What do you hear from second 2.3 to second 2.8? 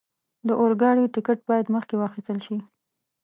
شي.